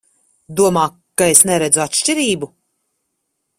[0.59, 0.85] Domā,
[1.21, 2.53] ka es neredzu atšķirību?